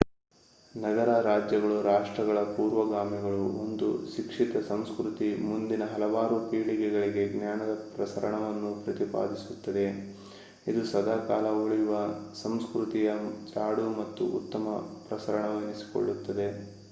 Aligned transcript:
ನಗರ-ರಾಜ್ಯಗಳು 0.75 1.81
ರಾಷ್ಟ್ರಗಳ 1.81 2.39
ಪೂರ್ವಗಾಮಿಗಳು 2.53 3.41
ಒಂದು 3.57 3.87
ಶಿಕ್ಷಿತ 4.07 4.57
ಸಂಸ್ಕ್ರತಿ 4.67 5.35
ಮುಂದಿನ 5.41 5.85
ಹಲವಾರು 5.85 6.37
ಪೀಳಿಗೆಗಳಿಗೆ 6.49 7.23
ಜ್ಞಾನದ 7.27 7.73
ಪ್ರಸರಣವನ್ನು 7.95 8.71
ಪ್ರತಿಪಾದಿಸುತ್ತದೆ 8.83 9.85
ಇದು 10.67 10.83
ಸದಾಕಾಲ 10.85 11.47
ಉಳಿಯುವ 11.59 11.93
ಸಂಸ್ಕ್ರತಿಯ 12.43 13.11
ಜಾಡು 13.53 13.85
ಮತ್ತು 13.99 14.25
ಉತ್ತಮ 14.39 14.65
ಪ್ರಸರಣವೆನಿಸಿಕೊಳ್ಳುತ್ತದೆ 15.07 16.47